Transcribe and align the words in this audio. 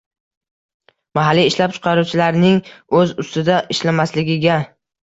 mahalliy 1.19 1.51
ishlab 1.51 1.75
chiqaruvchilarning 1.77 2.59
o‘z 3.03 3.17
ustida 3.27 3.63
ishlamasligiga 3.79 4.63